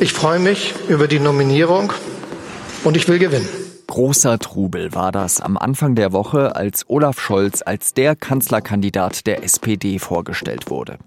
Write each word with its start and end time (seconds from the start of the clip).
Ich 0.00 0.12
freue 0.12 0.40
mich 0.40 0.74
über 0.88 1.06
die 1.06 1.20
Nominierung 1.20 1.92
und 2.82 2.96
ich 2.96 3.06
will 3.06 3.20
gewinnen. 3.20 3.48
Großer 3.86 4.40
Trubel 4.40 4.92
war 4.92 5.12
das 5.12 5.40
am 5.40 5.56
Anfang 5.56 5.94
der 5.94 6.12
Woche, 6.12 6.56
als 6.56 6.84
Olaf 6.88 7.20
Scholz 7.20 7.62
als 7.64 7.94
der 7.94 8.16
Kanzlerkandidat 8.16 9.24
der 9.26 9.44
SPD 9.44 10.00
vorgestellt 10.00 10.68
wurde. 10.68 10.98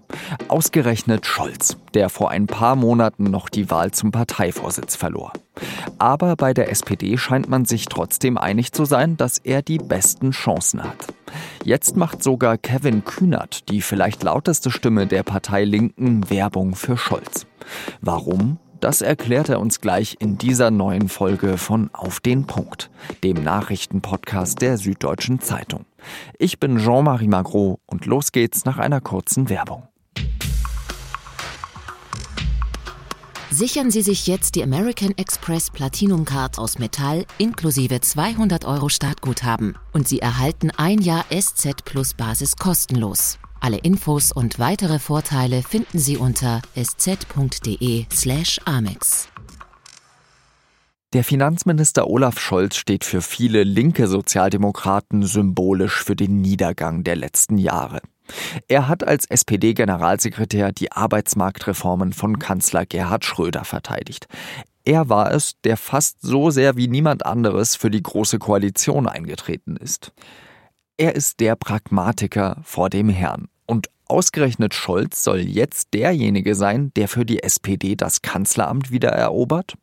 Ausgerechnet 0.48 1.26
Scholz, 1.26 1.76
der 1.92 2.08
vor 2.08 2.30
ein 2.30 2.46
paar 2.46 2.76
Monaten 2.76 3.24
noch 3.24 3.50
die 3.50 3.70
Wahl 3.70 3.90
zum 3.90 4.10
Parteivorsitz 4.10 4.96
verlor. 4.96 5.34
Aber 5.98 6.34
bei 6.36 6.54
der 6.54 6.70
SPD 6.70 7.18
scheint 7.18 7.48
man 7.48 7.66
sich 7.66 7.86
trotzdem 7.86 8.38
einig 8.38 8.72
zu 8.72 8.86
sein, 8.86 9.18
dass 9.18 9.36
er 9.36 9.60
die 9.60 9.78
besten 9.78 10.30
Chancen 10.30 10.82
hat. 10.82 11.08
Jetzt 11.62 11.96
macht 11.96 12.22
sogar 12.22 12.56
Kevin 12.56 13.04
Kühnert, 13.04 13.68
die 13.68 13.82
vielleicht 13.82 14.22
lauteste 14.22 14.70
Stimme 14.70 15.06
der 15.06 15.24
Partei 15.24 15.64
Linken, 15.64 16.30
Werbung 16.30 16.74
für 16.74 16.96
Scholz. 16.96 17.46
Warum? 18.00 18.58
Das 18.80 19.00
erklärt 19.00 19.48
er 19.48 19.60
uns 19.60 19.80
gleich 19.80 20.16
in 20.20 20.38
dieser 20.38 20.70
neuen 20.70 21.08
Folge 21.08 21.58
von 21.58 21.90
Auf 21.92 22.20
den 22.20 22.46
Punkt, 22.46 22.90
dem 23.24 23.42
Nachrichtenpodcast 23.42 24.60
der 24.60 24.78
Süddeutschen 24.78 25.40
Zeitung. 25.40 25.84
Ich 26.38 26.60
bin 26.60 26.78
Jean-Marie 26.78 27.26
Magro 27.26 27.80
und 27.86 28.06
los 28.06 28.30
geht's 28.30 28.64
nach 28.64 28.78
einer 28.78 29.00
kurzen 29.00 29.48
Werbung. 29.48 29.88
Sichern 33.50 33.90
Sie 33.90 34.02
sich 34.02 34.26
jetzt 34.26 34.54
die 34.54 34.62
American 34.62 35.12
Express 35.16 35.70
Platinum 35.70 36.24
Card 36.24 36.58
aus 36.58 36.78
Metall 36.78 37.24
inklusive 37.38 38.00
200 38.00 38.64
Euro 38.66 38.88
Startguthaben 38.88 39.76
und 39.92 40.06
Sie 40.06 40.20
erhalten 40.20 40.70
ein 40.76 41.00
Jahr 41.00 41.24
SZ 41.32 41.84
Plus 41.84 42.14
Basis 42.14 42.56
kostenlos. 42.56 43.38
Alle 43.60 43.78
Infos 43.78 44.32
und 44.32 44.58
weitere 44.58 44.98
Vorteile 44.98 45.62
finden 45.62 45.98
Sie 45.98 46.16
unter 46.16 46.62
sz.de/amex. 46.74 47.28
Der 51.14 51.24
Finanzminister 51.24 52.06
Olaf 52.06 52.38
Scholz 52.38 52.76
steht 52.76 53.04
für 53.04 53.22
viele 53.22 53.64
linke 53.64 54.08
Sozialdemokraten 54.08 55.22
symbolisch 55.22 56.04
für 56.04 56.14
den 56.14 56.42
Niedergang 56.42 57.02
der 57.02 57.16
letzten 57.16 57.56
Jahre. 57.56 58.02
Er 58.68 58.88
hat 58.88 59.04
als 59.04 59.24
SPD-Generalsekretär 59.24 60.70
die 60.70 60.92
Arbeitsmarktreformen 60.92 62.12
von 62.12 62.38
Kanzler 62.38 62.84
Gerhard 62.84 63.24
Schröder 63.24 63.64
verteidigt. 63.64 64.26
Er 64.84 65.08
war 65.08 65.32
es, 65.32 65.54
der 65.64 65.78
fast 65.78 66.20
so 66.20 66.50
sehr 66.50 66.76
wie 66.76 66.88
niemand 66.88 67.24
anderes 67.26 67.74
für 67.74 67.90
die 67.90 68.02
Große 68.02 68.38
Koalition 68.38 69.08
eingetreten 69.08 69.76
ist. 69.76 70.12
Er 71.00 71.14
ist 71.14 71.38
der 71.38 71.54
Pragmatiker 71.54 72.56
vor 72.64 72.90
dem 72.90 73.08
Herrn. 73.08 73.46
Und 73.66 73.88
ausgerechnet 74.08 74.74
Scholz 74.74 75.22
soll 75.22 75.38
jetzt 75.38 75.94
derjenige 75.94 76.56
sein, 76.56 76.90
der 76.96 77.06
für 77.06 77.24
die 77.24 77.40
SPD 77.44 77.94
das 77.94 78.20
Kanzleramt 78.20 78.90
wieder 78.90 79.10
erobert? 79.10 79.74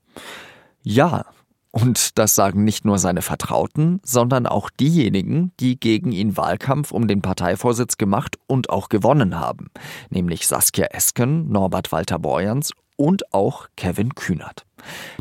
Ja, 0.83 1.25
und 1.72 2.17
das 2.17 2.35
sagen 2.35 2.66
nicht 2.66 2.83
nur 2.83 2.99
seine 2.99 3.22
Vertrauten, 3.22 4.02
sondern 4.03 4.45
auch 4.45 4.69
diejenigen, 4.69 5.53
die 5.61 5.80
gegen 5.80 6.11
ihn 6.11 6.35
Wahlkampf 6.35 6.91
um 6.91 7.07
den 7.07 7.22
Parteivorsitz 7.22 7.95
gemacht 7.95 8.35
und 8.45 8.69
auch 8.69 8.89
gewonnen 8.89 9.39
haben, 9.39 9.67
nämlich 10.09 10.45
Saskia 10.47 10.88
Esken, 10.88 11.50
Norbert 11.50 11.94
Walter 11.94 12.19
Borjans 12.19 12.73
und 12.97 13.33
auch 13.33 13.69
Kevin 13.77 14.16
Kühnert. 14.16 14.64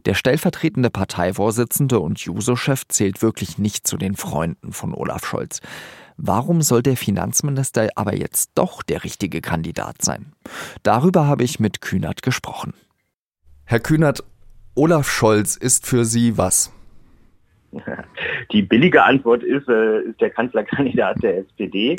Der 0.06 0.14
stellvertretende 0.14 0.90
Parteivorsitzende 0.90 2.00
und 2.00 2.20
Juso-Chef 2.20 2.86
zählt 2.88 3.22
wirklich 3.22 3.58
nicht 3.58 3.86
zu 3.86 3.96
den 3.96 4.16
Freunden 4.16 4.72
von 4.72 4.94
Olaf 4.94 5.24
Scholz. 5.24 5.60
Warum 6.16 6.62
soll 6.62 6.82
der 6.82 6.96
Finanzminister 6.96 7.88
aber 7.96 8.14
jetzt 8.14 8.52
doch 8.54 8.82
der 8.82 9.02
richtige 9.04 9.40
Kandidat 9.40 10.02
sein? 10.02 10.32
Darüber 10.82 11.26
habe 11.26 11.42
ich 11.42 11.58
mit 11.58 11.80
Kühnert 11.80 12.22
gesprochen. 12.22 12.72
Herr 13.64 13.80
Kühnert, 13.80 14.22
Olaf 14.74 15.08
Scholz 15.10 15.56
ist 15.56 15.86
für 15.86 16.04
Sie 16.04 16.38
was? 16.38 16.72
Die 18.52 18.62
billige 18.62 19.02
Antwort 19.02 19.42
ist, 19.42 19.68
äh, 19.68 20.02
ist 20.02 20.20
der 20.20 20.30
Kanzlerkandidat 20.30 21.22
der 21.22 21.38
SPD. 21.38 21.96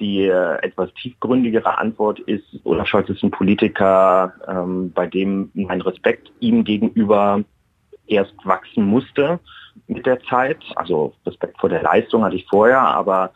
Die 0.00 0.22
äh, 0.22 0.56
etwas 0.62 0.92
tiefgründigere 0.94 1.76
Antwort 1.78 2.20
ist, 2.20 2.44
Olaf 2.64 2.86
Scholz 2.86 3.08
ist 3.08 3.22
ein 3.22 3.30
Politiker, 3.30 4.32
ähm, 4.46 4.92
bei 4.92 5.06
dem 5.06 5.50
mein 5.54 5.80
Respekt 5.80 6.30
ihm 6.40 6.64
gegenüber 6.64 7.42
erst 8.06 8.34
wachsen 8.44 8.84
musste 8.84 9.40
mit 9.86 10.06
der 10.06 10.22
Zeit. 10.22 10.58
Also 10.76 11.14
Respekt 11.26 11.58
vor 11.58 11.68
der 11.68 11.82
Leistung 11.82 12.24
hatte 12.24 12.36
ich 12.36 12.46
vorher, 12.46 12.80
aber 12.80 13.32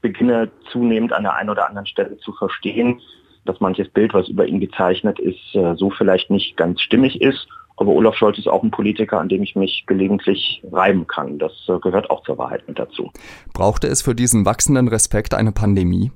beginne 0.00 0.50
zunehmend 0.70 1.12
an 1.12 1.22
der 1.22 1.34
einen 1.34 1.50
oder 1.50 1.68
anderen 1.68 1.86
Stelle 1.86 2.16
zu 2.18 2.32
verstehen, 2.32 3.00
dass 3.44 3.60
manches 3.60 3.88
Bild, 3.88 4.12
was 4.12 4.28
über 4.28 4.46
ihn 4.46 4.60
gezeichnet 4.60 5.18
ist, 5.18 5.54
äh, 5.54 5.74
so 5.76 5.90
vielleicht 5.90 6.30
nicht 6.30 6.56
ganz 6.56 6.80
stimmig 6.80 7.20
ist. 7.20 7.48
Aber 7.76 7.92
Olaf 7.92 8.16
Scholz 8.16 8.38
ist 8.38 8.48
auch 8.48 8.62
ein 8.62 8.70
Politiker, 8.70 9.20
an 9.20 9.28
dem 9.28 9.42
ich 9.42 9.54
mich 9.54 9.84
gelegentlich 9.86 10.62
reiben 10.72 11.06
kann. 11.06 11.38
Das 11.38 11.52
äh, 11.68 11.78
gehört 11.78 12.10
auch 12.10 12.22
zur 12.24 12.38
Wahrheit 12.38 12.66
mit 12.66 12.78
dazu. 12.78 13.12
Brauchte 13.52 13.86
es 13.86 14.02
für 14.02 14.14
diesen 14.14 14.46
wachsenden 14.46 14.88
Respekt 14.88 15.34
eine 15.34 15.52
Pandemie? 15.52 16.10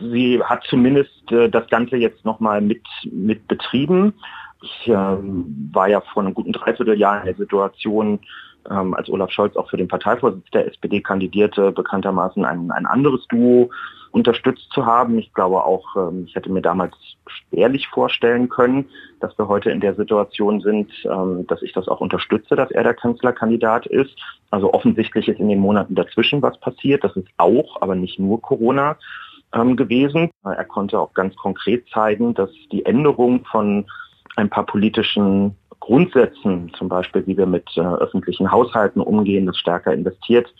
Sie 0.00 0.40
hat 0.42 0.64
zumindest 0.64 1.30
äh, 1.30 1.50
das 1.50 1.68
Ganze 1.68 1.96
jetzt 1.96 2.24
nochmal 2.24 2.60
mit, 2.60 2.82
mit 3.10 3.46
betrieben. 3.48 4.14
Ich 4.62 4.88
äh, 4.88 4.94
war 4.94 5.88
ja 5.88 6.00
vor 6.00 6.22
einem 6.22 6.32
guten 6.32 6.52
Dreivierteljahr 6.52 7.20
in 7.20 7.26
der 7.26 7.36
Situation, 7.36 8.20
ähm, 8.70 8.94
als 8.94 9.08
Olaf 9.08 9.30
Scholz 9.30 9.56
auch 9.56 9.70
für 9.70 9.76
den 9.76 9.88
Parteivorsitz 9.88 10.50
der 10.52 10.66
SPD 10.66 11.00
kandidierte, 11.00 11.72
bekanntermaßen 11.72 12.44
ein, 12.44 12.70
ein 12.70 12.86
anderes 12.86 13.26
Duo 13.28 13.70
unterstützt 14.16 14.70
zu 14.72 14.86
haben. 14.86 15.18
Ich 15.18 15.32
glaube 15.34 15.64
auch, 15.64 15.84
ähm, 15.96 16.24
ich 16.26 16.34
hätte 16.34 16.50
mir 16.50 16.62
damals 16.62 16.94
schwerlich 17.26 17.86
vorstellen 17.88 18.48
können, 18.48 18.86
dass 19.20 19.36
wir 19.38 19.48
heute 19.48 19.70
in 19.70 19.80
der 19.80 19.94
Situation 19.94 20.60
sind, 20.60 20.90
ähm, 21.04 21.46
dass 21.46 21.62
ich 21.62 21.72
das 21.72 21.86
auch 21.88 22.00
unterstütze, 22.00 22.56
dass 22.56 22.70
er 22.70 22.82
der 22.82 22.94
Kanzlerkandidat 22.94 23.86
ist. 23.86 24.16
Also 24.50 24.72
offensichtlich 24.72 25.28
ist 25.28 25.40
in 25.40 25.48
den 25.48 25.58
Monaten 25.58 25.94
dazwischen 25.94 26.40
was 26.40 26.58
passiert. 26.60 27.04
Das 27.04 27.14
ist 27.16 27.28
auch, 27.36 27.82
aber 27.82 27.94
nicht 27.94 28.18
nur 28.18 28.40
Corona 28.40 28.96
ähm, 29.52 29.76
gewesen. 29.76 30.30
Er 30.44 30.64
konnte 30.64 30.98
auch 30.98 31.12
ganz 31.12 31.36
konkret 31.36 31.86
zeigen, 31.92 32.34
dass 32.34 32.50
die 32.72 32.86
Änderung 32.86 33.44
von 33.44 33.86
ein 34.36 34.50
paar 34.50 34.66
politischen 34.66 35.56
Grundsätzen, 35.80 36.72
zum 36.76 36.88
Beispiel 36.88 37.26
wie 37.26 37.36
wir 37.36 37.46
mit 37.46 37.68
äh, 37.76 37.80
öffentlichen 37.80 38.50
Haushalten 38.50 39.00
umgehen, 39.00 39.46
das 39.46 39.58
stärker 39.58 39.92
investiert 39.92 40.52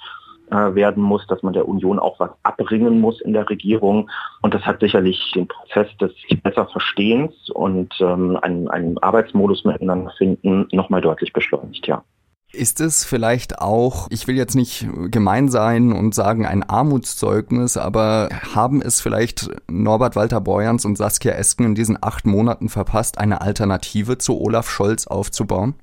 äh, 0.50 0.74
werden 0.74 1.02
muss, 1.02 1.26
dass 1.26 1.42
man 1.42 1.52
der 1.52 1.68
Union 1.68 1.98
auch 1.98 2.20
was 2.20 2.30
abbringen 2.42 3.00
muss 3.00 3.20
in 3.20 3.32
der 3.32 3.48
Regierung. 3.48 4.10
Und 4.42 4.54
das 4.54 4.62
hat 4.62 4.80
sicherlich 4.80 5.32
den 5.34 5.48
Prozess 5.48 5.88
des 5.98 6.12
besser 6.42 6.66
Verstehens 6.66 7.50
und 7.50 7.94
ähm, 8.00 8.38
einen, 8.42 8.68
einen 8.68 8.98
Arbeitsmodus 8.98 9.64
miteinander 9.64 10.12
finden 10.16 10.68
nochmal 10.72 11.00
deutlich 11.00 11.32
beschleunigt, 11.32 11.86
ja. 11.86 12.02
Ist 12.52 12.80
es 12.80 13.04
vielleicht 13.04 13.58
auch, 13.58 14.06
ich 14.10 14.28
will 14.28 14.36
jetzt 14.36 14.54
nicht 14.54 14.86
gemein 15.10 15.48
sein 15.48 15.92
und 15.92 16.14
sagen 16.14 16.46
ein 16.46 16.62
Armutszeugnis, 16.62 17.76
aber 17.76 18.28
haben 18.54 18.80
es 18.80 19.00
vielleicht 19.00 19.50
Norbert 19.68 20.16
Walter 20.16 20.40
Borjans 20.40 20.84
und 20.84 20.96
Saskia 20.96 21.32
Esken 21.32 21.66
in 21.66 21.74
diesen 21.74 21.98
acht 22.00 22.24
Monaten 22.24 22.68
verpasst, 22.68 23.18
eine 23.18 23.40
Alternative 23.40 24.18
zu 24.18 24.40
Olaf 24.40 24.70
Scholz 24.70 25.06
aufzubauen? 25.06 25.74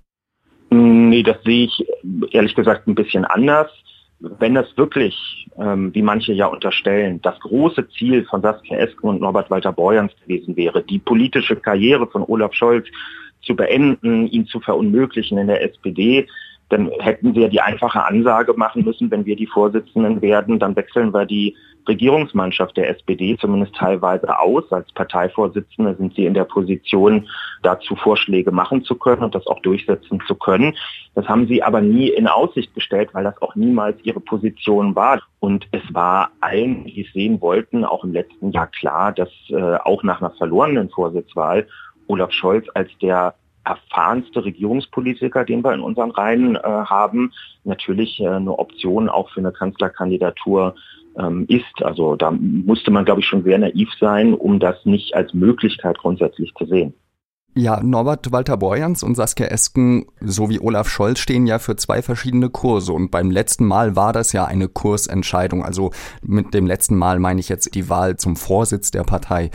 Nee, 0.70 1.22
das 1.22 1.38
sehe 1.44 1.66
ich 1.66 1.86
ehrlich 2.32 2.56
gesagt 2.56 2.88
ein 2.88 2.96
bisschen 2.96 3.26
anders. 3.26 3.70
Wenn 4.20 4.56
das 4.56 4.66
wirklich, 4.78 5.16
ähm, 5.60 5.94
wie 5.94 6.02
manche 6.02 6.32
ja 6.32 6.48
unterstellen, 6.48 7.22
das 7.22 7.38
große 7.42 7.90
Ziel 7.90 8.24
von 8.26 8.42
Saskia 8.42 8.78
Esken 8.78 9.10
und 9.10 9.22
Norbert 9.22 9.52
Walter 9.52 9.74
Borjans 9.74 10.14
gewesen 10.22 10.56
wäre, 10.56 10.82
die 10.82 11.00
politische 11.00 11.58
Karriere 11.58 12.08
von 12.08 12.24
Olaf 12.24 12.54
Scholz 12.54 12.88
zu 13.42 13.56
beenden, 13.56 14.28
ihn 14.28 14.48
zu 14.48 14.62
verunmöglichen 14.62 15.38
in 15.38 15.48
der 15.48 15.62
SPD, 15.62 16.26
dann 16.74 16.90
hätten 17.00 17.36
wir 17.36 17.50
die 17.50 17.62
einfache 17.62 18.04
Ansage 18.04 18.54
machen 18.54 18.84
müssen, 18.84 19.12
wenn 19.12 19.26
wir 19.26 19.36
die 19.36 19.46
Vorsitzenden 19.46 20.24
werden, 20.24 20.58
dann 20.58 20.76
wechseln 20.76 21.14
wir 21.14 21.26
die 21.26 21.56
Regierungsmannschaft 21.88 22.76
der 22.78 22.90
SPD 22.90 23.38
zumindest 23.40 23.76
teilweise 23.76 24.40
aus. 24.40 24.72
Als 24.72 24.92
Parteivorsitzende 24.94 25.96
sind 25.96 26.16
sie 26.16 26.26
in 26.26 26.34
der 26.34 26.46
Position, 26.46 27.30
dazu 27.62 27.96
Vorschläge 27.96 28.52
machen 28.52 28.84
zu 28.84 28.96
können 28.96 29.22
und 29.22 29.36
das 29.36 29.46
auch 29.46 29.62
durchsetzen 29.62 30.20
zu 30.26 30.34
können. 30.34 30.74
Das 31.14 31.28
haben 31.28 31.46
sie 31.46 31.62
aber 31.62 31.82
nie 31.82 32.10
in 32.10 32.28
Aussicht 32.28 32.74
gestellt, 32.74 33.10
weil 33.14 33.26
das 33.26 33.40
auch 33.42 33.56
niemals 33.56 33.98
ihre 34.04 34.20
Position 34.20 34.96
war. 34.96 35.22
Und 35.40 35.68
es 35.72 35.84
war 35.94 36.32
allen, 36.40 36.86
die 36.86 37.06
es 37.06 37.14
sehen 37.14 37.40
wollten, 37.40 37.86
auch 37.86 38.04
im 38.04 38.14
letzten 38.14 38.52
Jahr 38.52 38.68
klar, 38.68 39.12
dass 39.12 39.30
äh, 39.50 39.76
auch 39.76 40.02
nach 40.02 40.22
einer 40.22 40.32
verlorenen 40.32 40.90
Vorsitzwahl 40.90 41.68
Olaf 42.08 42.32
Scholz 42.32 42.66
als 42.74 42.90
der 43.00 43.36
erfahrenste 43.64 44.44
Regierungspolitiker, 44.44 45.46
den 45.46 45.64
wir 45.64 45.74
in 45.74 45.80
unseren 45.82 46.12
Reihen 46.12 46.56
äh, 46.56 46.60
haben, 46.62 47.32
natürlich 47.64 48.20
äh, 48.20 48.28
eine 48.28 48.58
Option 48.58 49.10
auch 49.10 49.30
für 49.30 49.40
eine 49.40 49.52
Kanzlerkandidatur 49.52 50.76
ähm, 51.18 51.46
ist. 51.48 51.84
Also 51.84 52.16
da 52.16 52.32
musste 52.32 52.92
man, 52.92 53.06
glaube 53.06 53.22
ich, 53.22 53.28
schon 53.28 53.44
sehr 53.44 53.58
naiv 53.58 53.90
sein, 54.00 54.34
um 54.34 54.60
das 54.60 54.86
nicht 54.86 55.16
als 55.16 55.34
Möglichkeit 55.34 55.98
grundsätzlich 55.98 56.54
zu 56.58 56.66
sehen. 56.66 56.94
Ja, 57.56 57.84
Norbert 57.84 58.32
Walter 58.32 58.58
Borjans 58.58 59.04
und 59.04 59.14
Saskia 59.14 59.46
Esken 59.46 60.08
sowie 60.20 60.60
Olaf 60.60 60.90
Scholz 60.90 61.20
stehen 61.20 61.46
ja 61.46 61.60
für 61.60 61.76
zwei 61.76 62.02
verschiedene 62.02 62.50
Kurse 62.50 62.94
und 62.94 63.12
beim 63.12 63.30
letzten 63.30 63.66
Mal 63.66 63.96
war 63.96 64.12
das 64.12 64.34
ja 64.34 64.46
eine 64.46 64.68
Kursentscheidung. 64.68 65.64
Also 65.64 65.92
mit 66.24 66.56
dem 66.56 66.66
letzten 66.66 66.96
Mal 66.96 67.20
meine 67.20 67.40
ich 67.40 67.50
jetzt 67.50 67.76
die 67.76 67.90
Wahl 67.90 68.18
zum 68.18 68.38
Vorsitz 68.38 68.90
der 68.90 69.04
Partei. 69.04 69.52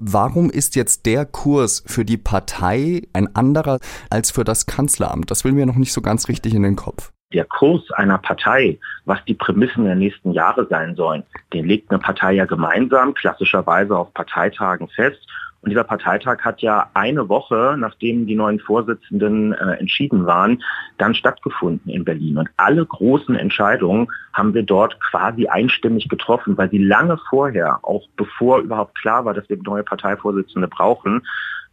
Warum 0.00 0.48
ist 0.48 0.76
jetzt 0.76 1.06
der 1.06 1.26
Kurs 1.26 1.82
für 1.84 2.04
die 2.04 2.16
Partei 2.16 3.02
ein 3.12 3.34
anderer 3.34 3.80
als 4.10 4.30
für 4.30 4.44
das 4.44 4.66
Kanzleramt? 4.66 5.28
Das 5.30 5.44
will 5.44 5.52
mir 5.52 5.66
noch 5.66 5.74
nicht 5.74 5.92
so 5.92 6.00
ganz 6.00 6.28
richtig 6.28 6.54
in 6.54 6.62
den 6.62 6.76
Kopf. 6.76 7.10
Der 7.32 7.44
Kurs 7.44 7.82
einer 7.90 8.18
Partei, 8.18 8.78
was 9.04 9.18
die 9.26 9.34
Prämissen 9.34 9.84
der 9.84 9.96
nächsten 9.96 10.32
Jahre 10.32 10.66
sein 10.70 10.94
sollen, 10.94 11.24
den 11.52 11.66
legt 11.66 11.90
eine 11.90 11.98
Partei 11.98 12.34
ja 12.34 12.46
gemeinsam, 12.46 13.12
klassischerweise 13.12 13.98
auf 13.98 14.14
Parteitagen 14.14 14.88
fest. 14.88 15.18
Und 15.62 15.70
dieser 15.70 15.84
Parteitag 15.84 16.38
hat 16.42 16.60
ja 16.62 16.88
eine 16.94 17.28
Woche, 17.28 17.76
nachdem 17.78 18.26
die 18.26 18.36
neuen 18.36 18.60
Vorsitzenden 18.60 19.52
äh, 19.52 19.72
entschieden 19.74 20.24
waren, 20.24 20.62
dann 20.98 21.14
stattgefunden 21.14 21.90
in 21.90 22.04
Berlin. 22.04 22.38
Und 22.38 22.48
alle 22.56 22.86
großen 22.86 23.34
Entscheidungen 23.34 24.08
haben 24.32 24.54
wir 24.54 24.62
dort 24.62 25.00
quasi 25.00 25.48
einstimmig 25.48 26.08
getroffen, 26.08 26.56
weil 26.56 26.70
sie 26.70 26.78
lange 26.78 27.18
vorher, 27.28 27.80
auch 27.82 28.06
bevor 28.16 28.60
überhaupt 28.60 28.94
klar 28.96 29.24
war, 29.24 29.34
dass 29.34 29.48
wir 29.48 29.58
neue 29.62 29.82
Parteivorsitzende 29.82 30.68
brauchen, 30.68 31.22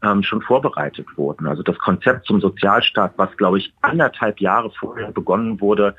ähm, 0.04 0.24
schon 0.24 0.42
vorbereitet 0.42 1.06
wurden. 1.16 1.48
Also 1.48 1.64
das 1.64 1.78
Konzept 1.78 2.26
zum 2.26 2.42
Sozialstaat, 2.42 3.14
was, 3.18 3.36
glaube 3.38 3.60
ich, 3.60 3.74
anderthalb 3.82 4.40
Jahre 4.40 4.72
vorher 4.72 5.12
begonnen 5.12 5.62
wurde, 5.62 5.96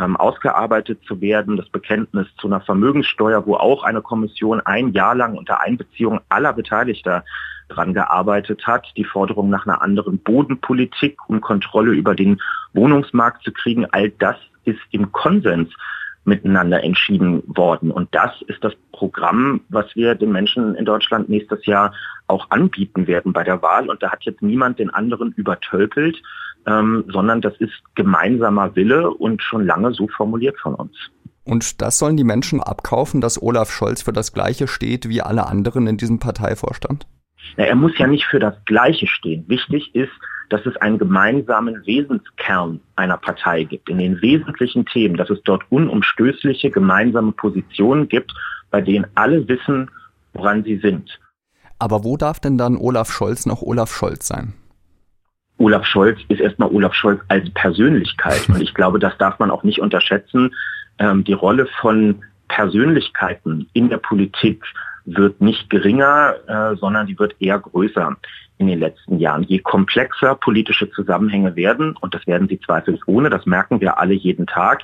ähm, 0.00 0.16
ausgearbeitet 0.16 1.00
zu 1.06 1.20
werden. 1.20 1.56
Das 1.56 1.68
Bekenntnis 1.68 2.26
zu 2.38 2.46
einer 2.46 2.60
Vermögenssteuer, 2.60 3.46
wo 3.46 3.54
auch 3.54 3.82
eine 3.84 4.02
Kommission 4.02 4.60
ein 4.60 4.92
Jahr 4.92 5.14
lang 5.14 5.36
unter 5.36 5.60
Einbeziehung 5.60 6.20
aller 6.28 6.52
Beteiligter 6.52 7.24
dran 7.68 7.94
gearbeitet 7.94 8.66
hat, 8.66 8.86
die 8.96 9.04
Forderung 9.04 9.48
nach 9.48 9.66
einer 9.66 9.82
anderen 9.82 10.18
Bodenpolitik, 10.18 11.18
um 11.28 11.40
Kontrolle 11.40 11.92
über 11.92 12.14
den 12.14 12.40
Wohnungsmarkt 12.72 13.44
zu 13.44 13.52
kriegen. 13.52 13.86
All 13.92 14.10
das 14.10 14.36
ist 14.64 14.80
im 14.90 15.12
Konsens 15.12 15.70
miteinander 16.24 16.82
entschieden 16.84 17.42
worden. 17.46 17.90
Und 17.90 18.14
das 18.14 18.30
ist 18.42 18.62
das 18.62 18.74
Programm, 18.92 19.62
was 19.68 19.94
wir 19.96 20.14
den 20.14 20.32
Menschen 20.32 20.74
in 20.74 20.84
Deutschland 20.84 21.28
nächstes 21.28 21.64
Jahr 21.66 21.94
auch 22.26 22.50
anbieten 22.50 23.06
werden 23.06 23.32
bei 23.32 23.42
der 23.42 23.62
Wahl. 23.62 23.88
Und 23.88 24.02
da 24.02 24.10
hat 24.10 24.24
jetzt 24.24 24.42
niemand 24.42 24.78
den 24.78 24.90
anderen 24.90 25.32
übertölpelt, 25.32 26.20
ähm, 26.66 27.04
sondern 27.08 27.40
das 27.40 27.54
ist 27.58 27.72
gemeinsamer 27.94 28.74
Wille 28.76 29.10
und 29.10 29.42
schon 29.42 29.64
lange 29.66 29.92
so 29.92 30.08
formuliert 30.08 30.58
von 30.58 30.74
uns. 30.74 30.92
Und 31.44 31.80
das 31.80 31.98
sollen 31.98 32.16
die 32.16 32.24
Menschen 32.24 32.62
abkaufen, 32.62 33.20
dass 33.20 33.40
Olaf 33.42 33.70
Scholz 33.70 34.02
für 34.02 34.12
das 34.12 34.32
Gleiche 34.32 34.68
steht 34.68 35.08
wie 35.08 35.22
alle 35.22 35.46
anderen 35.46 35.86
in 35.86 35.96
diesem 35.96 36.18
Parteivorstand? 36.18 37.06
Ja, 37.56 37.64
er 37.64 37.74
muss 37.74 37.98
ja 37.98 38.06
nicht 38.06 38.26
für 38.26 38.38
das 38.38 38.54
Gleiche 38.66 39.06
stehen. 39.06 39.44
Wichtig 39.48 39.94
ist, 39.94 40.12
dass 40.50 40.66
es 40.66 40.76
einen 40.76 40.98
gemeinsamen 40.98 41.86
Wesenskern 41.86 42.80
einer 42.96 43.16
Partei 43.16 43.64
gibt, 43.64 43.88
in 43.88 43.98
den 43.98 44.20
wesentlichen 44.20 44.84
Themen, 44.84 45.16
dass 45.16 45.30
es 45.30 45.40
dort 45.44 45.62
unumstößliche 45.70 46.70
gemeinsame 46.70 47.32
Positionen 47.32 48.08
gibt, 48.08 48.34
bei 48.70 48.80
denen 48.80 49.06
alle 49.14 49.48
wissen, 49.48 49.90
woran 50.34 50.64
sie 50.64 50.78
sind. 50.78 51.18
Aber 51.78 52.04
wo 52.04 52.16
darf 52.16 52.40
denn 52.40 52.58
dann 52.58 52.76
Olaf 52.76 53.10
Scholz 53.10 53.46
noch 53.46 53.62
Olaf 53.62 53.94
Scholz 53.94 54.26
sein? 54.26 54.52
Olaf 55.60 55.84
Scholz 55.84 56.18
ist 56.28 56.40
erstmal 56.40 56.70
Olaf 56.70 56.94
Scholz 56.94 57.20
als 57.28 57.48
Persönlichkeit. 57.50 58.48
Und 58.48 58.62
ich 58.62 58.72
glaube, 58.72 58.98
das 58.98 59.16
darf 59.18 59.38
man 59.38 59.50
auch 59.50 59.62
nicht 59.62 59.80
unterschätzen. 59.80 60.54
Ähm, 60.98 61.22
die 61.22 61.34
Rolle 61.34 61.66
von 61.80 62.22
Persönlichkeiten 62.48 63.68
in 63.74 63.90
der 63.90 63.98
Politik 63.98 64.64
wird 65.04 65.40
nicht 65.40 65.68
geringer, 65.68 66.34
äh, 66.46 66.76
sondern 66.76 67.06
die 67.06 67.18
wird 67.18 67.36
eher 67.40 67.58
größer 67.58 68.16
in 68.56 68.68
den 68.68 68.78
letzten 68.78 69.18
Jahren. 69.18 69.42
Je 69.42 69.58
komplexer 69.58 70.34
politische 70.34 70.90
Zusammenhänge 70.90 71.54
werden, 71.56 71.94
und 72.00 72.14
das 72.14 72.26
werden 72.26 72.48
sie 72.48 72.60
zweifelsohne, 72.60 73.28
das 73.28 73.44
merken 73.44 73.80
wir 73.80 73.98
alle 73.98 74.14
jeden 74.14 74.46
Tag, 74.46 74.82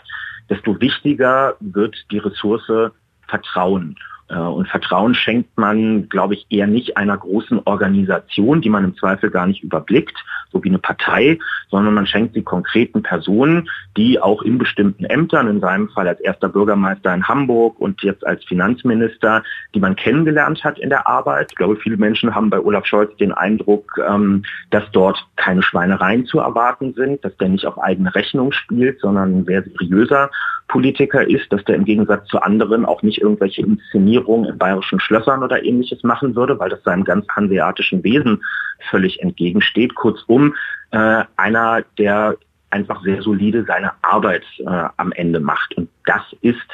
desto 0.51 0.79
wichtiger 0.81 1.57
wird 1.61 1.97
die 2.11 2.19
Ressource 2.19 2.93
Vertrauen. 3.29 3.97
Äh, 4.29 4.39
und 4.39 4.69
Vertrauen 4.69 5.15
schenkt 5.15 5.57
man, 5.57 6.09
glaube 6.09 6.35
ich, 6.35 6.47
eher 6.51 6.67
nicht 6.67 6.97
einer 6.97 7.17
großen 7.17 7.61
Organisation, 7.65 8.61
die 8.61 8.71
man 8.71 8.85
im 8.85 8.97
Zweifel 8.97 9.31
gar 9.31 9.47
nicht 9.47 9.63
überblickt, 9.63 10.17
so 10.53 10.63
wie 10.63 10.69
eine 10.69 10.79
Partei, 10.79 11.39
sondern 11.71 11.95
man 11.95 12.07
schenkt 12.07 12.35
sie 12.35 12.43
konkreten 12.43 13.03
Personen, 13.03 13.69
die 13.97 14.21
auch 14.21 14.43
in 14.43 14.59
bestimmten 14.59 15.05
Ämtern, 15.05 15.49
in 15.49 15.61
seinem 15.61 15.89
Fall 15.91 16.09
als 16.09 16.21
erster 16.21 16.49
Bürgermeister 16.49 17.13
in 17.15 17.27
Hamburg 17.27 17.79
und 17.81 18.03
jetzt 18.03 18.27
als 18.27 18.45
Finanzminister, 18.45 19.43
die 19.75 19.81
man 19.81 19.97
kennengelernt 19.97 20.65
hat 20.65 20.79
in 20.79 20.91
der 20.91 21.07
Arbeit. 21.07 21.49
Ich 21.51 21.57
glaube, 21.57 21.77
viele 21.77 21.97
Menschen 21.97 22.35
haben 22.35 22.51
bei 22.51 22.61
Olaf 22.61 22.87
Scholz 22.87 23.17
den 23.17 23.33
Eindruck, 23.33 23.99
ähm, 24.07 24.45
dass 24.71 24.85
dort 24.93 25.27
keine 25.37 25.63
Schweinereien 25.63 26.27
zu 26.27 26.39
erwarten 26.39 26.95
sind, 26.95 27.25
dass 27.25 27.37
der 27.37 27.49
nicht 27.49 27.67
auf 27.67 27.83
eigene 27.83 28.15
Rechnung 28.15 28.53
spielt, 28.53 29.01
sondern 29.01 29.45
sehr 29.45 29.63
seriöser 29.63 30.31
Politiker 30.69 31.27
ist, 31.29 31.53
dass 31.53 31.65
der 31.65 31.77
im 31.77 31.85
Gegensatz 31.85 32.27
zu 32.29 32.41
anderen 32.41 32.85
auch 32.85 33.03
nicht 33.03 33.21
irgendwelche 33.21 33.63
Inszenierungen 33.63 34.51
in 34.51 34.59
bayerischen 34.59 35.01
Schlössern 35.01 35.43
oder 35.43 35.63
ähnliches 35.63 36.03
machen 36.03 36.35
würde, 36.35 36.59
weil 36.59 36.71
das 36.71 36.83
seinem 36.83 37.05
ganz 37.05 37.27
hanseatischen 37.29 38.03
Wesen 38.03 38.43
völlig 38.91 39.23
entgegensteht. 39.23 39.95
Kurzum, 39.95 40.55
äh, 40.91 41.25
einer, 41.37 41.83
der 41.99 42.37
einfach 42.71 43.03
sehr 43.03 43.23
solide 43.23 43.65
seine 43.65 43.93
Arbeit 44.03 44.45
äh, 44.59 44.89
am 44.97 45.13
Ende 45.13 45.41
macht. 45.41 45.75
Und 45.77 45.89
das 46.05 46.23
ist 46.41 46.67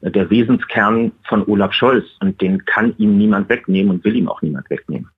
der 0.00 0.30
Wesenskern 0.30 1.12
von 1.28 1.46
Olaf 1.46 1.72
Scholz 1.72 2.06
und 2.20 2.40
den 2.40 2.64
kann 2.64 2.94
ihm 2.98 3.18
niemand 3.18 3.48
wegnehmen 3.48 3.90
und 3.90 4.04
will 4.04 4.16
ihm 4.16 4.28
auch 4.28 4.40
niemand 4.40 4.70
wegnehmen. 4.70 5.10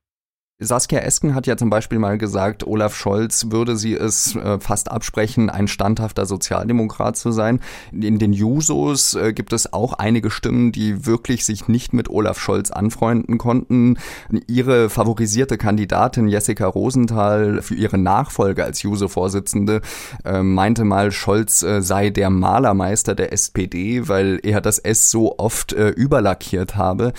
Saskia 0.63 1.01
Esken 1.01 1.35
hat 1.35 1.47
ja 1.47 1.57
zum 1.57 1.71
Beispiel 1.71 1.99
mal 1.99 2.19
gesagt, 2.19 2.67
Olaf 2.67 2.95
Scholz 2.95 3.47
würde 3.51 3.77
sie 3.77 3.95
es 3.95 4.37
äh, 4.37 4.59
fast 4.61 4.91
absprechen, 4.91 5.51
ein 5.51 5.69
standhafter 5.69 6.27
Sozialdemokrat 6.27 7.17
zu 7.17 7.33
sein. 7.33 7.61
In 7.93 8.19
den 8.19 8.33
Jusos 8.33 9.15
äh, 9.15 9.33
gibt 9.33 9.53
es 9.53 9.73
auch 9.73 9.95
einige 9.95 10.31
Stimmen, 10.31 10.73
die 10.73 11.07
wirklich 11.07 11.45
sich 11.45 11.69
nicht 11.69 11.93
mit 11.93 12.09
Olaf 12.09 12.39
Scholz 12.39 12.71
anfreunden 12.71 13.39
konnten. 13.39 13.99
Ihre 14.47 14.89
favorisierte 14.89 15.59
Kandidatin 15.59 16.29
Jessica 16.29 16.67
Rosenthal 16.67 17.63
für 17.63 17.75
ihre 17.75 17.99
Nachfolge 17.99 18.65
als 18.65 18.83
Juso-Vorsitzende 18.83 19.81
äh, 20.25 20.43
meinte 20.43 20.85
mal, 20.85 21.11
Scholz 21.13 21.63
äh, 21.63 21.83
sei 21.83 22.11
der 22.11 22.31
Malermeister 22.31 23.15
der 23.15 23.33
SPD, 23.33 24.09
weil 24.09 24.41
er 24.43 24.61
das 24.61 24.79
S 24.79 25.11
so 25.11 25.39
oft 25.39 25.73
äh, 25.73 25.89
überlackiert 25.89 26.77
habe 26.77 27.13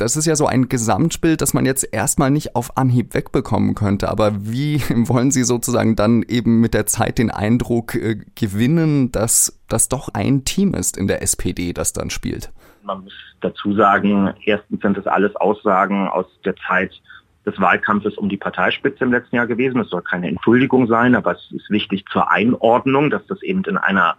das 0.00 0.16
ist 0.16 0.26
ja 0.26 0.36
so 0.36 0.46
ein 0.46 0.68
Gesamtbild, 0.68 1.40
das 1.42 1.54
man 1.54 1.66
jetzt 1.66 1.86
erstmal 1.92 2.30
nicht 2.30 2.56
auf 2.56 2.76
Anhieb 2.76 3.14
wegbekommen 3.14 3.74
könnte. 3.74 4.08
Aber 4.08 4.32
wie 4.46 4.80
wollen 5.08 5.30
Sie 5.30 5.44
sozusagen 5.44 5.96
dann 5.96 6.22
eben 6.22 6.60
mit 6.60 6.74
der 6.74 6.86
Zeit 6.86 7.18
den 7.18 7.30
Eindruck 7.30 7.94
äh, 7.94 8.16
gewinnen, 8.34 9.12
dass 9.12 9.60
das 9.68 9.88
doch 9.88 10.08
ein 10.12 10.44
Team 10.44 10.74
ist 10.74 10.96
in 10.96 11.06
der 11.06 11.22
SPD, 11.22 11.72
das 11.72 11.92
dann 11.92 12.10
spielt? 12.10 12.50
Man 12.82 13.04
muss 13.04 13.12
dazu 13.40 13.74
sagen, 13.74 14.32
erstens 14.44 14.80
sind 14.80 14.96
das 14.96 15.06
alles 15.06 15.36
Aussagen 15.36 16.08
aus 16.08 16.26
der 16.44 16.54
Zeit 16.66 16.92
des 17.46 17.58
Wahlkampfes 17.60 18.16
um 18.16 18.28
die 18.28 18.36
Parteispitze 18.36 19.04
im 19.04 19.12
letzten 19.12 19.36
Jahr 19.36 19.46
gewesen. 19.46 19.80
Es 19.80 19.90
soll 19.90 20.02
keine 20.02 20.28
Entschuldigung 20.28 20.86
sein, 20.86 21.14
aber 21.14 21.32
es 21.32 21.50
ist 21.52 21.70
wichtig 21.70 22.04
zur 22.10 22.30
Einordnung, 22.30 23.10
dass 23.10 23.26
das 23.26 23.42
eben 23.42 23.64
in 23.64 23.76
einer 23.76 24.16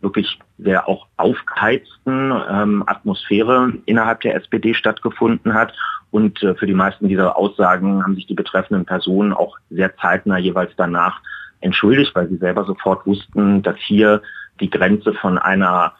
wirklich 0.00 0.38
sehr 0.58 0.88
auch 0.88 1.06
aufgeheizten 1.16 2.32
ähm, 2.50 2.84
Atmosphäre 2.86 3.72
innerhalb 3.86 4.20
der 4.20 4.36
SPD 4.36 4.74
stattgefunden 4.74 5.54
hat. 5.54 5.74
Und 6.10 6.42
äh, 6.42 6.54
für 6.54 6.66
die 6.66 6.74
meisten 6.74 7.08
dieser 7.08 7.36
Aussagen 7.36 8.02
haben 8.02 8.14
sich 8.14 8.26
die 8.26 8.34
betreffenden 8.34 8.84
Personen 8.84 9.32
auch 9.32 9.58
sehr 9.70 9.96
zeitnah 9.96 10.38
jeweils 10.38 10.72
danach 10.76 11.20
entschuldigt, 11.60 12.14
weil 12.14 12.28
sie 12.28 12.36
selber 12.36 12.64
sofort 12.64 13.06
wussten, 13.06 13.62
dass 13.62 13.76
hier 13.78 14.22
die 14.60 14.70
Grenze 14.70 15.12
von 15.14 15.38
einer 15.38 15.94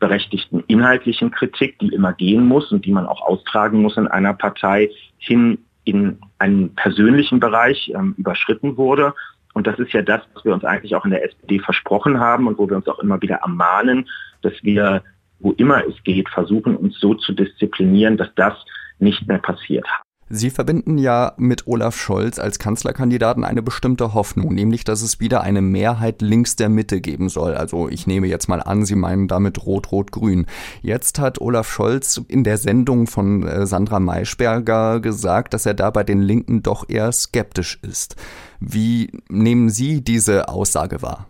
berechtigten 0.00 0.60
inhaltlichen 0.66 1.30
Kritik, 1.30 1.78
die 1.78 1.88
immer 1.88 2.12
gehen 2.12 2.46
muss 2.46 2.72
und 2.72 2.84
die 2.84 2.92
man 2.92 3.06
auch 3.06 3.22
austragen 3.22 3.80
muss 3.80 3.96
in 3.96 4.08
einer 4.08 4.34
Partei, 4.34 4.90
hin 5.18 5.58
in 5.84 6.18
einen 6.38 6.74
persönlichen 6.74 7.40
Bereich 7.40 7.92
ähm, 7.94 8.14
überschritten 8.18 8.76
wurde 8.76 9.14
und 9.54 9.66
das 9.66 9.78
ist 9.78 9.92
ja 9.92 10.02
das, 10.02 10.20
was 10.34 10.44
wir 10.44 10.52
uns 10.52 10.64
eigentlich 10.64 10.94
auch 10.94 11.04
in 11.04 11.12
der 11.12 11.24
SPD 11.24 11.58
versprochen 11.60 12.20
haben 12.20 12.46
und 12.46 12.58
wo 12.58 12.68
wir 12.68 12.76
uns 12.76 12.88
auch 12.88 12.98
immer 12.98 13.22
wieder 13.22 13.36
ermahnen, 13.36 14.08
dass 14.42 14.52
wir, 14.62 15.02
wo 15.38 15.52
immer 15.52 15.86
es 15.86 16.02
geht, 16.02 16.28
versuchen, 16.28 16.76
uns 16.76 16.98
so 17.00 17.14
zu 17.14 17.32
disziplinieren, 17.32 18.16
dass 18.16 18.34
das 18.34 18.54
nicht 18.98 19.26
mehr 19.26 19.38
passiert. 19.38 19.86
Sie 20.28 20.48
verbinden 20.48 20.96
ja 20.96 21.32
mit 21.36 21.66
Olaf 21.66 21.96
Scholz 21.96 22.38
als 22.38 22.58
Kanzlerkandidaten 22.58 23.44
eine 23.44 23.62
bestimmte 23.62 24.14
Hoffnung, 24.14 24.54
nämlich 24.54 24.84
dass 24.84 25.02
es 25.02 25.20
wieder 25.20 25.42
eine 25.42 25.60
Mehrheit 25.60 26.22
links 26.22 26.56
der 26.56 26.70
Mitte 26.70 27.00
geben 27.00 27.28
soll. 27.28 27.54
Also 27.54 27.88
ich 27.90 28.06
nehme 28.06 28.26
jetzt 28.26 28.48
mal 28.48 28.62
an, 28.62 28.86
Sie 28.86 28.96
meinen 28.96 29.28
damit 29.28 29.66
Rot-Rot-Grün. 29.66 30.46
Jetzt 30.80 31.18
hat 31.18 31.40
Olaf 31.40 31.70
Scholz 31.70 32.22
in 32.28 32.42
der 32.42 32.56
Sendung 32.56 33.06
von 33.06 33.42
äh, 33.46 33.66
Sandra 33.66 34.00
Maischberger 34.00 35.00
gesagt, 35.00 35.52
dass 35.52 35.66
er 35.66 35.74
da 35.74 35.90
bei 35.90 36.04
den 36.04 36.22
Linken 36.22 36.62
doch 36.62 36.88
eher 36.88 37.12
skeptisch 37.12 37.78
ist. 37.82 38.16
Wie 38.60 39.10
nehmen 39.28 39.68
Sie 39.68 40.02
diese 40.02 40.48
Aussage 40.48 41.02
wahr? 41.02 41.28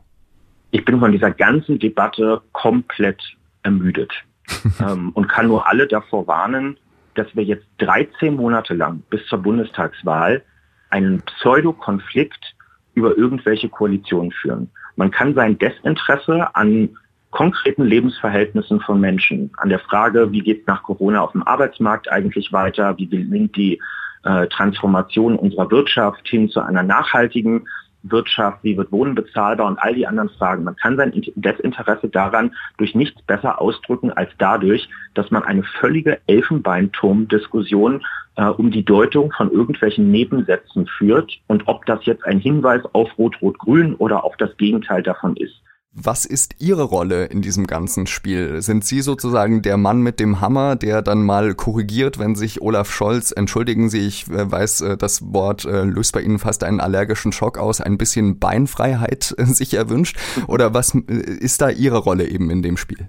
Ich 0.71 0.85
bin 0.85 1.01
von 1.01 1.13
dieser 1.13 1.31
ganzen 1.33 1.79
Debatte 1.79 2.43
komplett 2.53 3.23
ermüdet 3.63 4.13
ähm, 4.81 5.11
und 5.15 5.29
kann 5.29 5.49
nur 5.49 5.67
alle 5.69 5.89
davor 5.89 6.27
warnen, 6.27 6.77
dass 7.15 7.35
wir 7.35 7.45
jetzt 7.45 7.67
13 7.79 8.37
Monate 8.37 8.75
lang 8.75 9.03
bis 9.11 9.25
zur 9.27 9.39
Bundestagswahl 9.39 10.43
einen 10.91 11.23
Pseudokonflikt 11.23 12.55
über 12.95 13.17
irgendwelche 13.17 13.69
Koalitionen 13.69 14.31
führen. 14.31 14.71
Man 14.97 15.11
kann 15.11 15.35
sein 15.35 15.59
Desinteresse 15.59 16.55
an 16.55 16.97
konkreten 17.31 17.85
Lebensverhältnissen 17.85 18.81
von 18.81 19.01
Menschen, 19.01 19.51
an 19.57 19.69
der 19.69 19.81
Frage, 19.81 20.31
wie 20.31 20.41
geht 20.41 20.61
es 20.61 20.67
nach 20.69 20.85
Corona 20.85 21.21
auf 21.21 21.33
dem 21.33 21.43
Arbeitsmarkt 21.43 22.11
eigentlich 22.11 22.53
weiter, 22.53 22.97
wie 22.97 23.09
gelingt 23.09 23.57
die 23.57 23.81
äh, 24.23 24.47
Transformation 24.47 25.37
unserer 25.37 25.71
Wirtschaft 25.71 26.29
hin 26.29 26.49
zu 26.49 26.61
einer 26.61 26.85
nachhaltigen 26.85 27.67
Wirtschaft, 28.05 28.59
wie 28.63 28.77
wird 28.77 28.93
Wohnen 28.93 29.15
bezahlbar 29.15 29.67
und 29.67 29.79
all 29.79 29.95
die 29.95 30.07
anderen 30.07 30.29
Fragen. 30.31 30.65
Man 30.65 30.77
kann 30.77 30.97
sein 30.97 31.13
Desinteresse 31.35 32.09
daran 32.09 32.55
durch 32.77 32.95
nichts 32.95 33.21
besser 33.23 33.61
ausdrücken 33.61 34.13
als 34.13 34.31
dadurch, 34.39 34.89
dass 35.15 35.31
man 35.31 35.43
eine 35.43 35.63
völlige 35.63 36.21
Elfenbeinturm-Diskussion 36.27 38.05
äh, 38.37 38.47
um 38.47 38.71
die 38.71 38.85
Deutung 38.85 39.33
von 39.33 39.51
irgendwelchen 39.51 40.11
Nebensätzen 40.11 40.87
führt 40.87 41.41
und 41.47 41.67
ob 41.67 41.87
das 41.87 42.05
jetzt 42.05 42.25
ein 42.25 42.39
Hinweis 42.39 42.83
auf 42.93 43.17
Rot-Rot-Grün 43.19 43.95
oder 43.95 44.25
auf 44.25 44.37
das 44.37 44.57
Gegenteil 44.57 45.03
davon 45.03 45.37
ist. 45.37 45.64
Was 45.97 46.25
ist 46.25 46.57
Ihre 46.61 46.83
Rolle 46.83 47.27
in 47.27 47.41
diesem 47.41 47.69
ganzen 47.69 48.09
Spiel? 48.09 48.61
Sind 48.63 48.85
Sie 48.85 49.01
sozusagen 49.01 49.63
der 49.63 49.77
Mann 49.77 50.03
mit 50.03 50.19
dem 50.19 50.41
Hammer, 50.41 50.75
der 50.75 51.03
dann 51.03 51.25
mal 51.25 51.55
korrigiert, 51.55 52.19
wenn 52.19 52.35
sich 52.35 52.61
Olaf 52.61 52.91
Scholz, 52.91 53.31
entschuldigen 53.31 53.89
Sie, 53.89 54.09
ich 54.09 54.29
äh, 54.29 54.51
weiß, 54.51 54.81
äh, 54.81 54.97
das 54.97 55.33
Wort 55.33 55.65
äh, 55.65 55.85
löst 55.85 56.13
bei 56.13 56.23
Ihnen 56.23 56.41
fast 56.41 56.65
einen 56.65 56.81
allergischen 56.81 57.31
Schock 57.31 57.59
aus, 57.59 57.81
ein 57.81 57.97
bisschen 57.97 58.41
Beinfreiheit 58.41 59.23
sich 59.39 59.75
erwünscht? 59.75 60.19
Oder 60.49 60.75
was 60.75 60.97
ist 60.97 61.63
da 61.63 61.71
Ihre 61.71 61.99
Rolle 61.99 62.27
eben 62.27 62.51
in 62.51 62.63
dem 62.63 62.77
Spiel? 62.77 63.09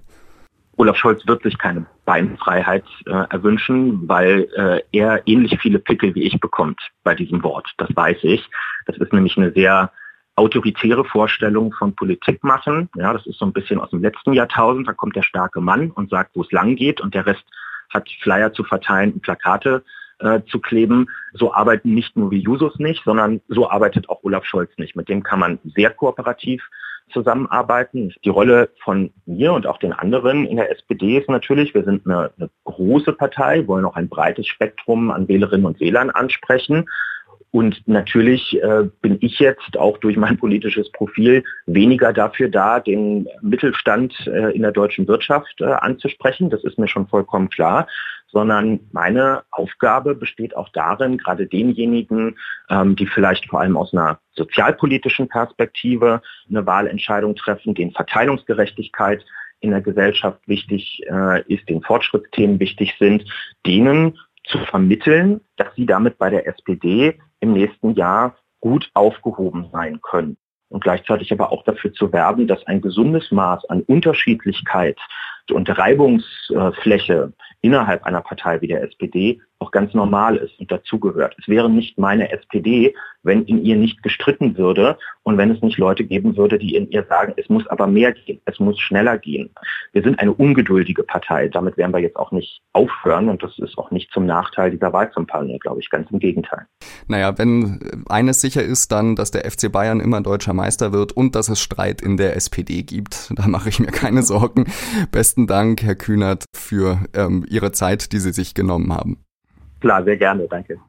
Olaf 0.76 0.96
Scholz 0.96 1.26
wird 1.26 1.42
sich 1.42 1.58
keine 1.58 1.86
Beinfreiheit 2.04 2.84
äh, 3.06 3.10
erwünschen, 3.30 4.08
weil 4.08 4.46
äh, 4.54 4.82
er 4.92 5.26
ähnlich 5.26 5.58
viele 5.60 5.80
Pickel 5.80 6.14
wie 6.14 6.22
ich 6.22 6.38
bekommt 6.38 6.80
bei 7.02 7.16
diesem 7.16 7.42
Wort. 7.42 7.68
Das 7.78 7.88
weiß 7.96 8.18
ich. 8.22 8.48
Das 8.86 8.96
ist 8.98 9.12
nämlich 9.12 9.36
eine 9.36 9.50
sehr 9.50 9.90
autoritäre 10.36 11.04
Vorstellung 11.04 11.72
von 11.72 11.94
Politik 11.94 12.44
machen. 12.44 12.88
Ja, 12.94 13.12
das 13.12 13.26
ist 13.26 13.38
so 13.38 13.46
ein 13.46 13.52
bisschen 13.52 13.80
aus 13.80 13.90
dem 13.90 14.02
letzten 14.02 14.34
Jahrtausend. 14.34 14.86
Da 14.86 14.92
kommt 14.92 15.16
der 15.16 15.22
starke 15.22 15.60
Mann 15.60 15.90
und 15.90 16.10
sagt, 16.10 16.32
wo 16.34 16.42
es 16.42 16.52
lang 16.52 16.76
geht 16.76 17.00
und 17.00 17.14
der 17.14 17.26
Rest 17.26 17.44
hat 17.88 18.08
Flyer 18.20 18.52
zu 18.52 18.62
verteilen 18.62 19.12
und 19.12 19.22
Plakate 19.22 19.82
äh, 20.18 20.40
zu 20.50 20.60
kleben. 20.60 21.08
So 21.32 21.54
arbeiten 21.54 21.94
nicht 21.94 22.16
nur 22.16 22.30
wie 22.30 22.38
Jusos 22.38 22.78
nicht, 22.78 23.02
sondern 23.04 23.40
so 23.48 23.70
arbeitet 23.70 24.08
auch 24.08 24.22
Olaf 24.24 24.44
Scholz 24.44 24.70
nicht. 24.76 24.94
Mit 24.94 25.08
dem 25.08 25.22
kann 25.22 25.40
man 25.40 25.58
sehr 25.64 25.90
kooperativ 25.90 26.62
zusammenarbeiten. 27.12 28.12
Die 28.24 28.28
Rolle 28.28 28.70
von 28.82 29.12
mir 29.26 29.52
und 29.52 29.66
auch 29.66 29.78
den 29.78 29.92
anderen 29.92 30.44
in 30.44 30.56
der 30.56 30.70
SPD 30.70 31.18
ist 31.18 31.28
natürlich, 31.28 31.72
wir 31.72 31.84
sind 31.84 32.06
eine, 32.06 32.30
eine 32.36 32.50
große 32.64 33.12
Partei, 33.12 33.66
wollen 33.66 33.84
auch 33.84 33.96
ein 33.96 34.08
breites 34.08 34.46
Spektrum 34.46 35.10
an 35.10 35.28
Wählerinnen 35.28 35.66
und 35.66 35.80
Wählern 35.80 36.10
ansprechen. 36.10 36.86
Und 37.52 37.86
natürlich 37.86 38.60
äh, 38.62 38.84
bin 39.00 39.18
ich 39.20 39.38
jetzt 39.38 39.78
auch 39.78 39.98
durch 39.98 40.16
mein 40.16 40.36
politisches 40.36 40.90
Profil 40.92 41.42
weniger 41.66 42.12
dafür 42.12 42.48
da, 42.48 42.80
den 42.80 43.28
Mittelstand 43.40 44.14
äh, 44.26 44.54
in 44.54 44.62
der 44.62 44.72
deutschen 44.72 45.08
Wirtschaft 45.08 45.60
äh, 45.60 45.64
anzusprechen. 45.64 46.50
Das 46.50 46.64
ist 46.64 46.78
mir 46.78 46.88
schon 46.88 47.06
vollkommen 47.06 47.48
klar. 47.48 47.86
Sondern 48.28 48.80
meine 48.92 49.44
Aufgabe 49.52 50.14
besteht 50.14 50.56
auch 50.56 50.68
darin, 50.70 51.16
gerade 51.16 51.46
denjenigen, 51.46 52.36
ähm, 52.68 52.96
die 52.96 53.06
vielleicht 53.06 53.48
vor 53.48 53.60
allem 53.60 53.76
aus 53.76 53.94
einer 53.94 54.18
sozialpolitischen 54.32 55.28
Perspektive 55.28 56.20
eine 56.50 56.66
Wahlentscheidung 56.66 57.36
treffen, 57.36 57.74
denen 57.74 57.92
Verteilungsgerechtigkeit 57.92 59.24
in 59.60 59.70
der 59.70 59.80
Gesellschaft 59.80 60.40
wichtig 60.46 61.00
äh, 61.10 61.42
ist, 61.50 61.68
den 61.68 61.82
Fortschrittsthemen 61.82 62.60
wichtig 62.60 62.94
sind, 62.98 63.24
denen 63.64 64.18
zu 64.44 64.58
vermitteln, 64.66 65.40
dass 65.56 65.74
sie 65.74 65.86
damit 65.86 66.18
bei 66.18 66.30
der 66.30 66.46
SPD 66.46 67.18
im 67.40 67.52
nächsten 67.52 67.94
Jahr 67.94 68.36
gut 68.60 68.90
aufgehoben 68.94 69.68
sein 69.72 70.00
können. 70.00 70.36
Und 70.68 70.82
gleichzeitig 70.82 71.32
aber 71.32 71.52
auch 71.52 71.62
dafür 71.62 71.92
zu 71.92 72.12
werben, 72.12 72.48
dass 72.48 72.66
ein 72.66 72.80
gesundes 72.80 73.30
Maß 73.30 73.64
an 73.70 73.82
Unterschiedlichkeit 73.82 74.98
und 75.52 75.68
Reibungsfläche 75.78 77.32
innerhalb 77.60 78.02
einer 78.04 78.20
Partei 78.20 78.60
wie 78.60 78.66
der 78.66 78.82
SPD 78.82 79.40
auch 79.66 79.72
ganz 79.72 79.94
normal 79.94 80.36
ist 80.36 80.58
und 80.60 80.70
dazugehört. 80.70 81.34
Es 81.40 81.48
wäre 81.48 81.68
nicht 81.68 81.98
meine 81.98 82.30
SPD, 82.30 82.94
wenn 83.22 83.44
in 83.44 83.64
ihr 83.64 83.76
nicht 83.76 84.02
gestritten 84.02 84.56
würde 84.56 84.96
und 85.24 85.36
wenn 85.36 85.50
es 85.50 85.60
nicht 85.60 85.78
Leute 85.78 86.04
geben 86.04 86.36
würde, 86.36 86.58
die 86.58 86.76
in 86.76 86.88
ihr 86.90 87.04
sagen, 87.08 87.34
es 87.36 87.48
muss 87.48 87.66
aber 87.66 87.88
mehr 87.88 88.12
gehen, 88.12 88.40
es 88.44 88.60
muss 88.60 88.78
schneller 88.78 89.18
gehen. 89.18 89.50
Wir 89.92 90.02
sind 90.02 90.20
eine 90.20 90.32
ungeduldige 90.32 91.02
Partei. 91.02 91.48
Damit 91.48 91.76
werden 91.76 91.92
wir 91.92 91.98
jetzt 91.98 92.16
auch 92.16 92.30
nicht 92.30 92.60
aufhören 92.72 93.28
und 93.28 93.42
das 93.42 93.58
ist 93.58 93.76
auch 93.76 93.90
nicht 93.90 94.12
zum 94.12 94.26
Nachteil 94.26 94.70
dieser 94.70 94.92
Wahlkampagne, 94.92 95.58
glaube 95.58 95.80
ich, 95.80 95.90
ganz 95.90 96.08
im 96.10 96.20
Gegenteil. 96.20 96.66
Naja, 97.08 97.36
wenn 97.36 98.04
eines 98.08 98.40
sicher 98.40 98.62
ist, 98.62 98.92
dann, 98.92 99.16
dass 99.16 99.32
der 99.32 99.50
FC 99.50 99.70
Bayern 99.72 99.98
immer 99.98 100.20
deutscher 100.20 100.54
Meister 100.54 100.92
wird 100.92 101.12
und 101.12 101.34
dass 101.34 101.48
es 101.48 101.60
Streit 101.60 102.00
in 102.00 102.16
der 102.16 102.36
SPD 102.36 102.84
gibt. 102.84 103.32
Da 103.36 103.48
mache 103.48 103.68
ich 103.68 103.80
mir 103.80 103.88
keine 103.88 104.22
Sorgen. 104.22 104.66
Besten 105.10 105.46
Dank, 105.46 105.82
Herr 105.82 105.96
Kühnert, 105.96 106.44
für 106.54 107.00
ähm, 107.14 107.44
Ihre 107.48 107.72
Zeit, 107.72 108.12
die 108.12 108.18
Sie 108.18 108.32
sich 108.32 108.54
genommen 108.54 108.92
haben. 108.92 109.25
Klar, 109.80 110.04
sehr 110.04 110.16
gerne, 110.16 110.48
danke. 110.48 110.80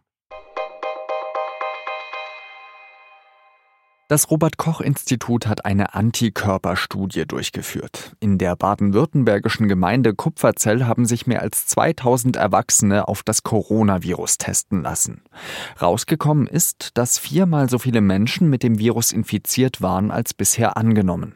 Das 4.09 4.31
Robert 4.31 4.55
Koch 4.55 4.79
Institut 4.79 5.47
hat 5.47 5.65
eine 5.65 5.93
Antikörperstudie 5.93 7.25
durchgeführt. 7.27 8.15
In 8.21 8.37
der 8.37 8.55
baden-württembergischen 8.55 9.67
Gemeinde 9.67 10.13
Kupferzell 10.13 10.85
haben 10.85 11.05
sich 11.05 11.27
mehr 11.27 11.41
als 11.41 11.67
2000 11.67 12.37
Erwachsene 12.37 13.09
auf 13.09 13.21
das 13.21 13.43
Coronavirus 13.43 14.37
testen 14.37 14.81
lassen. 14.81 15.23
Rausgekommen 15.81 16.47
ist, 16.47 16.97
dass 16.97 17.19
viermal 17.19 17.69
so 17.69 17.79
viele 17.79 17.99
Menschen 17.99 18.49
mit 18.49 18.63
dem 18.63 18.79
Virus 18.79 19.11
infiziert 19.11 19.81
waren 19.81 20.09
als 20.09 20.33
bisher 20.33 20.77
angenommen. 20.77 21.35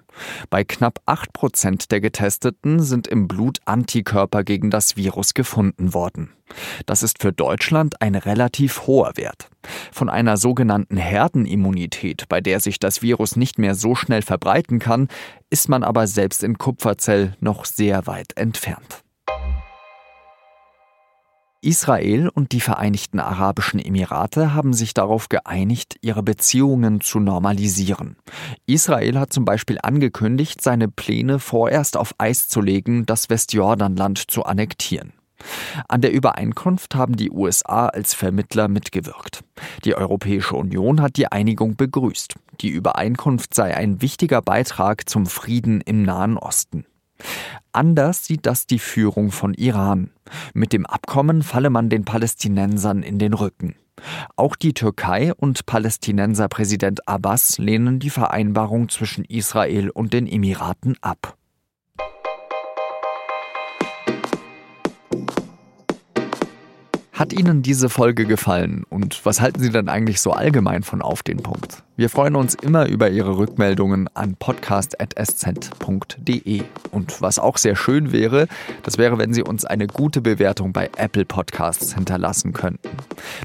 Bei 0.50 0.64
knapp 0.64 1.00
8 1.06 1.34
Prozent 1.34 1.92
der 1.92 2.02
Getesteten 2.02 2.82
sind 2.82 3.08
im 3.08 3.28
Blut 3.28 3.60
Antikörper 3.66 4.44
gegen 4.44 4.70
das 4.70 4.98
Virus 4.98 5.34
gefunden 5.34 5.94
worden. 5.94 6.34
Das 6.86 7.04
ist 7.04 7.22
für 7.22 7.32
Deutschland 7.32 8.02
ein 8.02 8.16
relativ 8.16 8.88
hoher 8.88 9.14
Wert. 9.16 9.50
Von 9.92 10.10
einer 10.10 10.38
sogenannten 10.38 10.98
Herdenimmunität, 10.98 12.28
bei 12.30 12.42
der 12.42 12.60
sich 12.60 12.80
das 12.80 13.02
Virus 13.02 13.36
nicht 13.36 13.58
mehr 13.58 13.76
so 13.76 13.96
schnell 13.96 14.22
verbreiten 14.22 14.80
kann, 14.80 15.08
ist 15.50 15.70
man 15.70 15.84
aber 15.84 16.08
selbst 16.08 16.44
in 16.44 16.58
Kupferzell 16.58 17.36
noch 17.40 17.66
sehr 17.66 18.08
weit 18.08 18.38
entfernt. 18.38 19.04
Israel 21.64 22.28
und 22.28 22.54
die 22.54 22.60
Vereinigten 22.60 23.20
Arabischen 23.20 23.80
Emirate 23.80 24.56
haben 24.56 24.74
sich 24.74 24.96
darauf 24.96 25.30
geeinigt, 25.30 25.96
ihre 26.02 26.24
Beziehungen 26.24 27.02
zu 27.02 27.20
normalisieren. 27.20 28.16
Israel 28.66 29.20
hat 29.20 29.32
zum 29.32 29.46
Beispiel 29.46 29.78
angekündigt, 29.82 30.62
seine 30.62 30.88
Pläne 30.88 31.38
vorerst 31.38 31.98
auf 31.98 32.16
Eis 32.18 32.48
zu 32.48 32.62
legen, 32.62 33.06
das 33.06 33.30
Westjordanland 33.30 34.32
zu 34.32 34.44
annektieren. 34.44 35.14
An 35.88 36.02
der 36.02 36.12
Übereinkunft 36.12 36.96
haben 36.96 37.16
die 37.16 37.30
USA 37.30 37.88
als 37.88 38.16
Vermittler 38.16 38.68
mitgewirkt. 38.68 39.44
Die 39.86 39.96
Europäische 39.96 40.56
Union 40.56 41.00
hat 41.00 41.18
die 41.18 41.28
Einigung 41.28 41.76
begrüßt. 41.76 42.36
Die 42.62 42.70
Übereinkunft 42.70 43.54
sei 43.54 43.76
ein 43.76 44.02
wichtiger 44.02 44.42
Beitrag 44.42 45.08
zum 45.08 45.28
Frieden 45.28 45.82
im 45.82 46.04
Nahen 46.04 46.38
Osten. 46.38 46.86
Anders 47.72 48.26
sieht 48.26 48.46
das 48.46 48.68
die 48.68 48.80
Führung 48.80 49.32
von 49.32 49.54
Iran. 49.54 50.12
Mit 50.54 50.74
dem 50.74 50.86
Abkommen 50.86 51.42
falle 51.42 51.70
man 51.70 51.90
den 51.90 52.06
Palästinensern 52.06 53.04
in 53.04 53.20
den 53.20 53.34
Rücken. 53.34 53.76
Auch 54.36 54.56
die 54.56 54.74
Türkei 54.74 55.34
und 55.34 55.66
Palästinenserpräsident 55.66 57.08
Abbas 57.08 57.58
lehnen 57.58 58.00
die 58.00 58.10
Vereinbarung 58.10 58.90
zwischen 58.90 59.26
Israel 59.26 59.90
und 59.90 60.14
den 60.14 60.28
Emiraten 60.28 60.98
ab. 61.02 61.38
Hat 67.22 67.34
Ihnen 67.34 67.62
diese 67.62 67.88
Folge 67.88 68.26
gefallen 68.26 68.84
und 68.90 69.24
was 69.28 69.42
halten 69.42 69.60
Sie 69.60 69.70
denn 69.70 69.90
eigentlich 69.90 70.20
so 70.22 70.32
allgemein 70.32 70.82
von 70.82 71.04
Auf 71.04 71.22
den 71.22 71.38
Punkt? 71.38 71.84
Wir 71.96 72.10
freuen 72.10 72.36
uns 72.36 72.56
immer 72.56 72.88
über 72.88 73.12
Ihre 73.12 73.38
Rückmeldungen 73.38 74.10
an 74.16 74.36
podcast.sz.de. 74.38 75.04
Und 76.90 77.22
was 77.22 77.38
auch 77.38 77.58
sehr 77.60 77.76
schön 77.76 78.12
wäre, 78.12 78.48
das 78.82 78.98
wäre, 78.98 79.20
wenn 79.20 79.36
Sie 79.36 79.44
uns 79.44 79.66
eine 79.66 79.86
gute 79.86 80.22
Bewertung 80.22 80.74
bei 80.74 80.90
Apple 80.98 81.26
Podcasts 81.26 81.94
hinterlassen 81.94 82.54
könnten. 82.54 82.90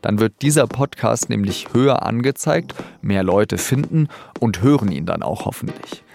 Dann 0.01 0.21
wird 0.21 0.41
dieser 0.41 0.67
Podcast 0.67 1.29
nämlich 1.29 1.75
höher 1.75 2.03
angezeigt, 2.03 2.75
mehr 3.03 3.25
Leute 3.25 3.59
finden 3.59 4.09
und 4.41 4.63
hören 4.63 4.91
ihn 4.91 5.05
dann 5.05 5.23
auch 5.23 5.45
hoffentlich. 5.45 6.06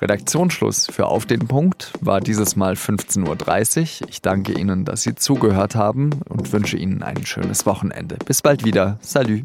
Redaktionsschluss 0.00 0.86
für 0.90 1.06
Auf 1.06 1.26
den 1.26 1.46
Punkt 1.48 1.92
war 2.00 2.20
dieses 2.20 2.56
Mal 2.56 2.74
15.30 2.74 4.02
Uhr. 4.02 4.08
Ich 4.08 4.22
danke 4.22 4.52
Ihnen, 4.52 4.84
dass 4.84 5.02
Sie 5.02 5.14
zugehört 5.14 5.74
haben 5.74 6.10
und 6.28 6.52
wünsche 6.52 6.76
Ihnen 6.76 7.02
ein 7.02 7.24
schönes 7.24 7.66
Wochenende. 7.66 8.16
Bis 8.24 8.42
bald 8.42 8.64
wieder. 8.64 8.98
Salü. 9.00 9.44